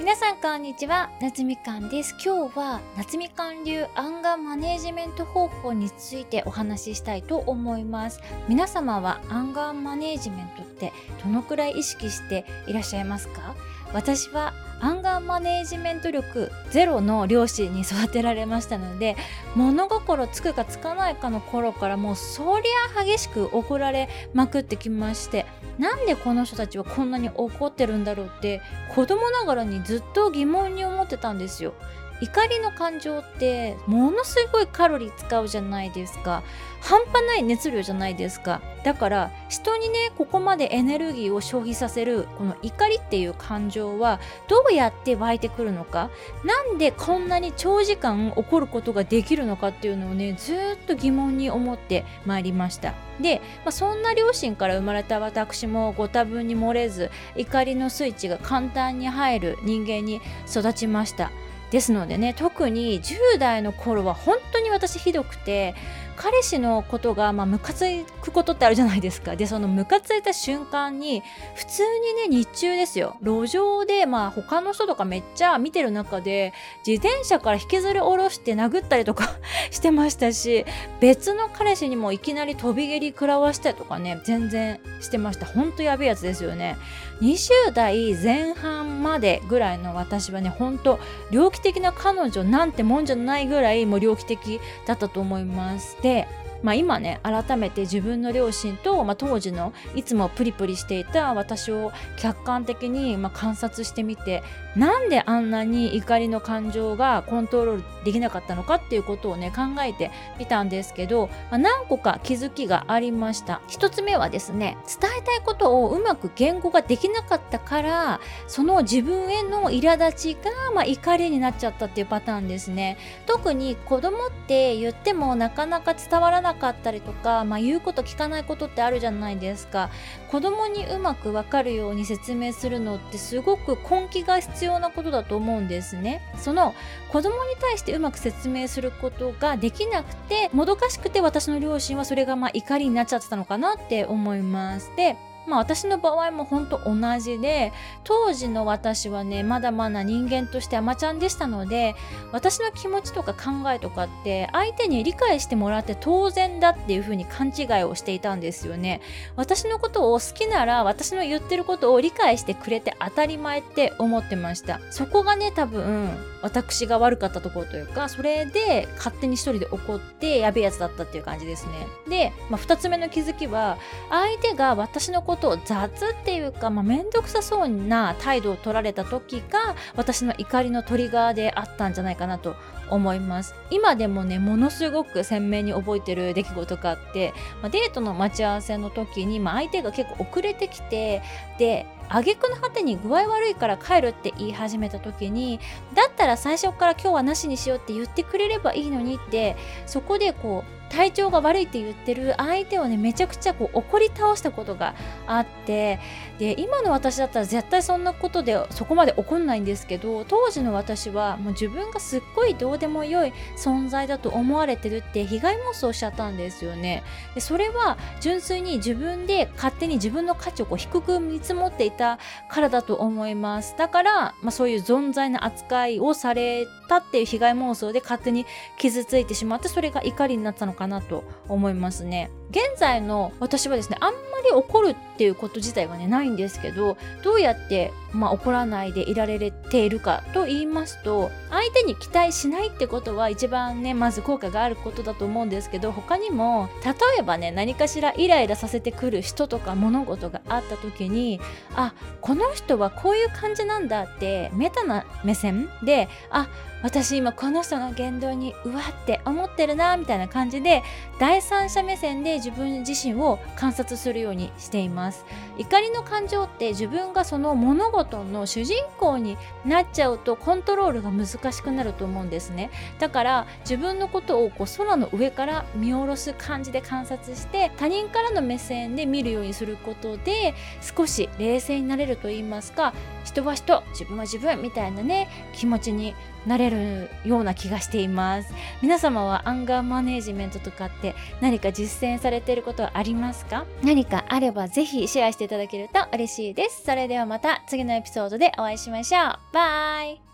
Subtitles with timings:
[0.00, 2.16] 皆さんこんにちは夏みかんです。
[2.24, 8.20] 今日は夏みかん流アンガーマネージメント方法についてお話ししたいと思います。
[8.48, 13.54] 皆様はアンガーマネージメントってどのくらい意識していらっしゃいますか？
[13.92, 19.16] 私はアンガーマネージメント力ゼロの両親に育てられましたので
[19.54, 25.46] 物心つくかつかないかの頃からもうそりゃ激しく怒られまくってきまして
[25.78, 28.60] なんでこの人たちはこんなに怒ってるんだろうって
[28.94, 31.74] 子供ながらにずっと疑問に思ってたんですよ。
[32.20, 36.42] 怒りの感情ってものすごいカロリー使うじゃないですか。
[36.80, 38.60] 半端ない熱量じゃないですか。
[38.84, 46.10] だから人にねここまでエネルギーを消費させるこの怒りっていう感情はどうやって湧いてくるのか。
[46.44, 52.94] なんでこんなに長時間起こることができるのかっていうのをねずっと疑問に思ってまいりました。
[53.20, 61.30] で、まあ、そんな両親から生まれた私もご多分に漏れず怒りのスイッチが簡単に入る人間に育ちました。
[61.74, 65.74] ですのでね特に10代の頃は本当に私ひどくて
[66.16, 67.84] 彼氏のことがまあムカつ
[68.22, 69.36] くことってあるじゃないですか。
[69.36, 71.22] でそのムカついた瞬間に
[71.54, 73.16] 普通にね日中ですよ。
[73.22, 76.52] 路上でまあ他の人とかめっちゃ見てる中で
[76.86, 79.28] 自転車から引きずり下ろして殴ったりとか
[79.70, 80.64] してましたし
[81.00, 85.46] 別の彼氏にもいきなり飛び蹴り食らわしたりとかね全然してました。
[85.46, 86.76] ほんとやべえやつですよね。
[87.20, 90.98] 20代前半までぐらいの私はねほんと
[91.30, 95.96] 猟奇的な彼女なんてもんじゃないぐらいもう猟奇的だったと思います。
[96.04, 96.28] で
[96.64, 104.42] まあ、今ね改めて自分の両親と、まあ、当時のいつもプリプリしていた私を客観的に、まあ、観察してみて
[104.74, 113.60] なんであんなに怒りの感情がコントロールできなかったのかっていうことをね考えてみたんですけど、まあ、何個か気づきがありました。
[113.68, 122.96] 一つ目はですね伝えたいことをうまく言語ができなかったからその自分への苛立ちが、まあ、怒りになっちゃったっていうパターンですね。
[123.26, 129.90] 特に子供って言ってもなかなか伝わらなかったりとか、まあ、言うこと聞かないことってあるじゃないですか。
[130.30, 136.22] 子供にうまくわかるように説明するのってすごく根気が必要なことだと思うんですね。
[136.38, 136.74] その
[137.10, 144.90] 子供に対してうまく説明することができなくてもどかしくて私の両親はそれがまあ怒りになっちゃってたのかなって思います。
[144.96, 145.16] で
[145.46, 147.72] まあ私の場合も本当同じで
[148.02, 151.94] 当時の私はねまだまだ人間として甘ちゃんでしたので
[152.32, 159.00] 私の気持ちとか考えとかって相手に理解してもらって当然だっていう風に勘違いをしていたんですよね。
[159.36, 164.80] 私のことを好きなら私の言ってることを理解してくれて当たり前って思ってました。
[164.90, 166.10] そこがね多分
[166.42, 171.72] 私が悪かったところというかそれで勝手に一人で怒ってやべえやつだったっていう感じですね。
[172.08, 173.78] で、まあ、2つ目の気づきは
[174.10, 182.56] 相手が私のことことを雑っていうか、まあ、めんどくさそうな態度を取られた時が私の怒りのトリガーであったんじゃないかなと
[182.90, 183.54] 思います。
[183.70, 191.22] 今でもねものすごく鮮明に覚えてる出来事があって、まあ、デートの待ち合わせの時に、まあ、相手が結構遅れてきて
[191.58, 195.60] で挙句の果てに具合悪いから帰るって言い始めた時に
[195.94, 199.56] だったら最初から今日はなしにしようって言ってくれればいいのにって
[199.86, 204.94] そこでこう体調が悪いって言ってる相手をねめちゃくちゃこう怒り倒したことが
[205.26, 205.98] あって
[206.38, 217.02] で今の私だったら絶対そんなことでそこまで怒んないんですけど当時の私はもう自分がすっごいどうでもよい存在だと思われてるって被害妄想しちゃったんですよね。
[217.34, 222.18] でそれは純粋に自分で勝手に自分の価値をこう低く見積もっていた
[222.48, 223.74] からだと思います。
[223.78, 228.46] だから、まあ、そういう存在な扱いをされたっていう被害妄想で勝手に
[228.78, 232.30] 傷ついてしまってそれが怒りになったのかなと思いますね。
[232.54, 251.40] 現在の私はですねあんまり怒るっていうこと自体がねないんですけどどうやって、まあ、怒らないでいられているかと言いますと相手に期待しないってことは一番ねまず効果があることだと思うんですけど他にも例えばね何かしらイライラさせてくる人とか物事があった時に
[251.74, 256.48] ああこの人はこういう感じなんだってメタな目線であ
[256.84, 260.82] 私今この人の言動にうわって思ってるなみたいな感じで
[261.18, 265.24] 第三者目線で自分自身を観察するようにしています。
[265.56, 272.70] 怒りの感情って自分がその物事の主人公になっちゃうとコントロールが難しくなると思うんですね。
[272.98, 282.92] だから自分のことをこう空の上から見下ろす感じで観察して他人からの目線で見るようにすることで少し冷静になれると言いますか
[283.24, 286.14] 人は人自分は自分みたいなね気持ちに
[286.46, 293.64] なれるような気がしています皆様はアンガーマネジメントとかって何か実践されていることはありますか？
[293.82, 296.82] 何かあればぜひシェアしていただけると嬉しいです。
[296.84, 299.38] それではまた次のエピソードでお会いしましょう。
[299.52, 300.33] バイ